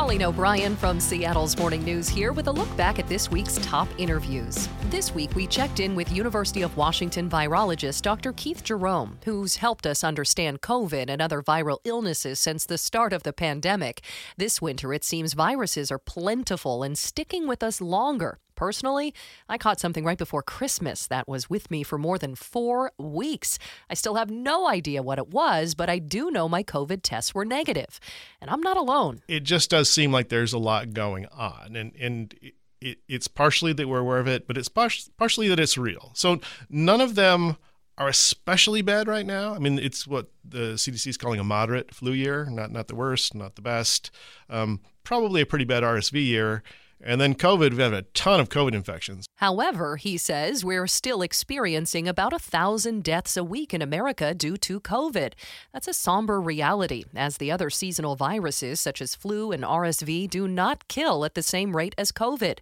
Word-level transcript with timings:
Colleen 0.00 0.22
O'Brien 0.22 0.76
from 0.76 0.98
Seattle's 0.98 1.58
Morning 1.58 1.84
News 1.84 2.08
here 2.08 2.32
with 2.32 2.46
a 2.46 2.50
look 2.50 2.74
back 2.74 2.98
at 2.98 3.06
this 3.06 3.30
week's 3.30 3.58
top 3.58 3.86
interviews. 3.98 4.66
This 4.88 5.14
week, 5.14 5.34
we 5.34 5.46
checked 5.46 5.78
in 5.78 5.94
with 5.94 6.10
University 6.10 6.62
of 6.62 6.74
Washington 6.74 7.28
virologist 7.28 8.00
Dr. 8.00 8.32
Keith 8.32 8.64
Jerome, 8.64 9.18
who's 9.26 9.56
helped 9.56 9.86
us 9.86 10.02
understand 10.02 10.62
COVID 10.62 11.10
and 11.10 11.20
other 11.20 11.42
viral 11.42 11.80
illnesses 11.84 12.40
since 12.40 12.64
the 12.64 12.78
start 12.78 13.12
of 13.12 13.24
the 13.24 13.34
pandemic. 13.34 14.00
This 14.38 14.62
winter, 14.62 14.94
it 14.94 15.04
seems 15.04 15.34
viruses 15.34 15.92
are 15.92 15.98
plentiful 15.98 16.82
and 16.82 16.96
sticking 16.96 17.46
with 17.46 17.62
us 17.62 17.82
longer. 17.82 18.38
Personally, 18.60 19.14
I 19.48 19.56
caught 19.56 19.80
something 19.80 20.04
right 20.04 20.18
before 20.18 20.42
Christmas 20.42 21.06
that 21.06 21.26
was 21.26 21.48
with 21.48 21.70
me 21.70 21.82
for 21.82 21.96
more 21.96 22.18
than 22.18 22.34
four 22.34 22.92
weeks. 22.98 23.58
I 23.88 23.94
still 23.94 24.16
have 24.16 24.30
no 24.30 24.68
idea 24.68 25.02
what 25.02 25.16
it 25.16 25.28
was, 25.28 25.74
but 25.74 25.88
I 25.88 25.98
do 25.98 26.30
know 26.30 26.46
my 26.46 26.62
COVID 26.62 27.00
tests 27.02 27.34
were. 27.34 27.40
And 27.40 28.50
I'm 28.50 28.60
not 28.60 28.76
alone. 28.76 29.22
It 29.28 29.44
just 29.44 29.70
does 29.70 29.88
seem 29.88 30.12
like 30.12 30.28
there's 30.28 30.52
a 30.52 30.58
lot 30.58 30.92
going 30.92 31.24
on. 31.28 31.74
And, 31.74 31.96
and 31.98 32.34
it, 32.82 32.98
it's 33.08 33.28
partially 33.28 33.72
that 33.72 33.88
we're 33.88 34.00
aware 34.00 34.18
of 34.18 34.28
it, 34.28 34.46
but 34.46 34.58
it's 34.58 34.68
par- 34.68 34.90
partially 35.16 35.48
that 35.48 35.58
it's 35.58 35.78
real. 35.78 36.10
So 36.14 36.42
none 36.68 37.00
of 37.00 37.14
them 37.14 37.56
are 37.96 38.08
especially 38.08 38.82
bad 38.82 39.08
right 39.08 39.24
now. 39.24 39.54
I 39.54 39.58
mean, 39.58 39.78
it's 39.78 40.06
what 40.06 40.32
the 40.44 40.74
CDC 40.74 41.06
is 41.06 41.16
calling 41.16 41.40
a 41.40 41.44
moderate 41.44 41.94
flu 41.94 42.12
year, 42.12 42.44
not 42.50 42.70
not 42.70 42.88
the 42.88 42.94
worst, 42.94 43.34
not 43.34 43.54
the 43.56 43.62
best. 43.62 44.10
Um, 44.50 44.80
probably 45.02 45.40
a 45.40 45.46
pretty 45.46 45.64
bad 45.64 45.82
RSV 45.82 46.22
year. 46.22 46.62
And 47.02 47.20
then 47.20 47.34
COVID, 47.34 47.70
we've 47.70 47.78
had 47.78 47.94
a 47.94 48.02
ton 48.02 48.40
of 48.40 48.50
COVID 48.50 48.74
infections. 48.74 49.26
However, 49.36 49.96
he 49.96 50.18
says 50.18 50.64
we're 50.64 50.86
still 50.86 51.22
experiencing 51.22 52.06
about 52.06 52.34
a 52.34 52.38
thousand 52.38 53.04
deaths 53.04 53.36
a 53.36 53.44
week 53.44 53.72
in 53.72 53.80
America 53.80 54.34
due 54.34 54.58
to 54.58 54.80
COVID. 54.80 55.32
That's 55.72 55.88
a 55.88 55.94
somber 55.94 56.40
reality, 56.40 57.04
as 57.16 57.38
the 57.38 57.50
other 57.50 57.70
seasonal 57.70 58.16
viruses, 58.16 58.80
such 58.80 59.00
as 59.00 59.14
flu 59.14 59.50
and 59.50 59.62
RSV, 59.62 60.28
do 60.28 60.46
not 60.46 60.88
kill 60.88 61.24
at 61.24 61.34
the 61.34 61.42
same 61.42 61.74
rate 61.74 61.94
as 61.96 62.12
COVID. 62.12 62.58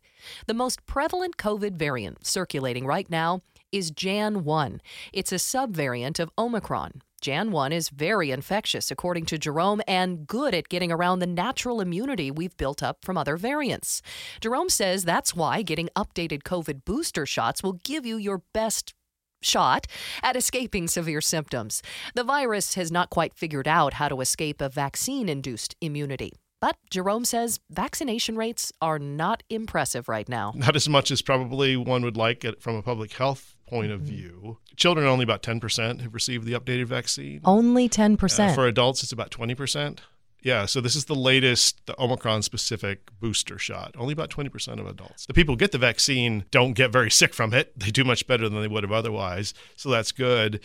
The 0.47 0.55
most 0.55 0.87
prevalent 0.87 1.37
COVID 1.37 1.73
variant 1.73 2.25
circulating 2.25 2.87
right 2.87 3.11
now 3.11 3.43
is 3.73 3.91
JN1. 3.91 4.81
It's 5.12 5.33
a 5.33 5.37
subvariant 5.37 6.19
of 6.21 6.31
Omicron. 6.39 7.03
JN1 7.23 7.73
is 7.73 7.89
very 7.89 8.31
infectious, 8.31 8.91
according 8.91 9.27
to 9.27 9.39
Jerome, 9.39 9.81
and 9.89 10.27
good 10.27 10.55
at 10.55 10.69
getting 10.69 10.93
around 10.93 11.19
the 11.19 11.27
natural 11.27 11.81
immunity 11.81 12.31
we've 12.31 12.57
built 12.57 12.83
up 12.83 13.05
from 13.05 13.17
other 13.17 13.37
variants. 13.37 14.03
Jerome 14.41 14.69
says 14.69 15.05
that's 15.05 15.35
why 15.35 15.63
getting 15.63 15.89
updated 15.97 16.43
COVID 16.43 16.85
booster 16.85 17.27
shots 17.27 17.63
will 17.63 17.81
give 17.85 18.07
you 18.07 18.17
your 18.17 18.43
best 18.55 18.95
shot 19.43 19.87
at 20.23 20.37
escaping 20.37 20.89
severe 20.89 21.21
symptoms. 21.21 21.83
The 22.15 22.25
virus 22.25 22.75
has 22.75 22.93
not 22.93 23.11
quite 23.11 23.35
figured 23.35 23.69
out 23.69 23.95
how 23.95 24.09
to 24.09 24.21
escape 24.21 24.61
a 24.61 24.69
vaccine 24.69 25.29
induced 25.29 25.77
immunity. 25.81 26.33
But 26.61 26.77
Jerome 26.91 27.25
says 27.25 27.61
vaccination 27.71 28.37
rates 28.37 28.73
are 28.81 28.99
not 28.99 29.45
impressive 29.49 30.09
right 30.09 30.29
now. 30.29 30.53
Not 30.57 30.75
as 30.75 30.89
much 30.89 31.11
as 31.11 31.23
probably 31.23 31.77
one 31.77 32.03
would 32.03 32.17
like 32.17 32.45
it 32.45 32.61
from 32.61 32.75
a 32.75 32.83
public 32.83 33.13
health 33.13 33.55
point 33.69 33.93
of 33.93 34.01
mm-hmm. 34.01 34.11
view. 34.11 34.59
Children, 34.77 35.07
only 35.07 35.25
about 35.25 35.43
10% 35.43 36.01
have 36.01 36.15
received 36.15 36.47
the 36.47 36.53
updated 36.53 36.87
vaccine. 36.87 37.41
Only 37.45 37.89
10%. 37.89 38.51
Uh, 38.51 38.55
for 38.55 38.67
adults, 38.67 39.03
it's 39.03 39.13
about 39.13 39.31
20%. 39.31 39.99
Yeah, 40.41 40.67
so 40.67 40.81
this 40.81 40.95
is 40.95 41.07
the 41.07 41.17
latest, 41.17 41.85
the 41.87 42.01
Omicron 42.01 42.43
specific 42.43 43.11
booster 43.19 43.59
shot. 43.59 43.95
Only 43.99 44.13
about 44.13 44.31
20% 44.31 44.79
of 44.79 44.87
adults. 44.87 45.27
The 45.27 45.35
people 45.35 45.55
who 45.55 45.59
get 45.59 45.73
the 45.73 45.79
vaccine 45.79 46.45
don't 46.53 46.75
get 46.75 46.93
very 46.93 47.11
sick 47.11 47.35
from 47.35 47.53
it. 47.53 47.77
They 47.79 47.91
do 47.91 48.05
much 48.05 48.27
better 48.27 48.49
than 48.49 48.61
they 48.61 48.69
would 48.69 48.85
have 48.85 48.93
otherwise. 48.93 49.53
So 49.75 49.91
that's 49.91 50.13
good 50.13 50.61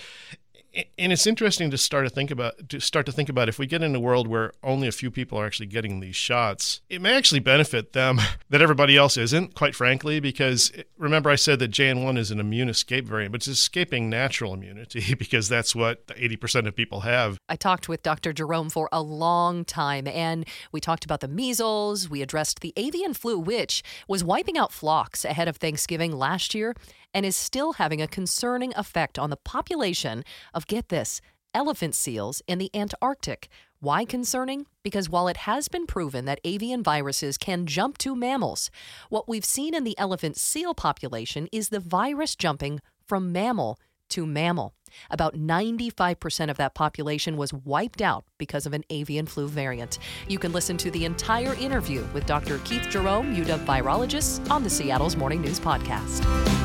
and 0.98 1.12
it's 1.12 1.28
interesting 1.28 1.70
to 1.72 1.78
start 1.78 2.06
to 2.06 2.10
think 2.10 2.32
about 2.32 2.70
to 2.70 2.80
start 2.80 3.06
to 3.06 3.12
think 3.12 3.30
about 3.30 3.48
if 3.48 3.60
we 3.60 3.68
get 3.68 3.84
in 3.84 3.96
a 3.96 4.00
world 4.00 4.28
where 4.28 4.52
only 4.64 4.88
a 4.88 4.92
few 4.92 5.12
people 5.12 5.40
are 5.40 5.46
actually 5.46 5.66
getting 5.66 6.00
these 6.00 6.16
shots 6.16 6.82
it 6.90 7.02
may 7.02 7.16
actually 7.16 7.40
benefit 7.40 7.94
them 7.94 8.20
that 8.50 8.62
everybody 8.62 8.98
else 8.98 9.18
isn't 9.18 9.56
quite 9.56 9.76
frankly 9.76 10.20
because 10.20 10.72
eh, 10.76 10.84
remember 10.98 11.30
i 11.30 11.36
said 11.36 11.60
that 11.60 11.72
JN1 11.72 12.18
is 12.18 12.32
an 12.32 12.40
immune 12.40 12.70
escape 12.70 13.06
variant 13.06 13.32
but 13.32 13.42
it's 13.42 13.48
escaping 13.48 14.10
natural 14.10 14.54
immunity 14.54 15.14
because 15.20 15.48
that's 15.48 15.76
what 15.76 16.06
80% 16.08 16.68
of 16.68 16.76
people 16.76 17.02
have. 17.02 17.38
I 17.50 17.56
talked 17.56 17.88
with 17.88 18.04
dr 18.04 18.34
jerome 18.34 18.70
for 18.70 18.90
a 18.92 19.02
long 19.02 19.66
time 19.66 20.08
and 20.08 20.48
we 20.72 20.80
talked 20.80 21.06
about 21.06 21.20
the 21.20 21.28
measles 21.28 22.10
we 22.10 22.22
addressed 22.22 22.62
the 22.62 22.74
avian 22.78 23.14
flu 23.14 23.38
which 23.38 23.84
was 24.08 24.24
wiping 24.24 24.58
out 24.58 24.72
flocks 24.72 25.26
ahead 25.26 25.48
of 25.48 25.58
thanksgiving 25.58 26.18
last 26.18 26.56
year 26.56 26.76
and 27.14 27.26
is 27.26 27.36
still 27.36 27.74
having 27.74 28.02
a 28.02 28.08
concerning 28.08 28.74
effect 28.76 29.20
on 29.20 29.30
the 29.30 29.38
population 29.38 30.24
of, 30.64 30.68
get 30.68 30.90
this, 30.90 31.22
elephant 31.54 31.96
seals 31.96 32.42
in 32.48 32.58
the 32.58 32.72
Antarctic. 32.74 33.50
Why 33.80 34.06
concerning? 34.06 34.66
Because 34.82 35.10
while 35.10 35.28
it 35.28 35.38
has 35.38 35.68
been 35.68 35.86
proven 35.86 36.26
that 36.26 36.40
avian 36.46 36.82
viruses 36.82 37.38
can 37.38 37.66
jump 37.66 37.98
to 38.00 38.16
mammals, 38.16 38.72
what 39.10 39.28
we've 39.28 39.46
seen 39.46 39.76
in 39.76 39.84
the 39.84 39.98
elephant 39.98 40.38
seal 40.38 40.74
population 40.74 41.48
is 41.52 41.70
the 41.70 41.82
virus 41.82 42.36
jumping 42.36 42.80
from 43.06 43.32
mammal 43.34 43.78
to 44.10 44.26
mammal. 44.26 44.74
About 45.10 45.36
95% 45.36 46.50
of 46.50 46.58
that 46.58 46.76
population 46.76 47.36
was 47.36 47.52
wiped 47.52 48.02
out 48.02 48.24
because 48.38 48.66
of 48.66 48.74
an 48.74 48.84
avian 48.90 49.26
flu 49.26 49.48
variant. 49.48 49.98
You 50.30 50.40
can 50.40 50.54
listen 50.54 50.78
to 50.78 50.92
the 50.92 51.04
entire 51.04 51.56
interview 51.56 52.06
with 52.14 52.26
Dr. 52.26 52.60
Keith 52.60 52.88
Jerome, 52.90 53.36
UW 53.36 53.66
virologist, 53.66 54.50
on 54.50 54.64
the 54.64 54.70
Seattle's 54.70 55.18
Morning 55.18 55.42
News 55.42 55.60
podcast. 55.60 56.63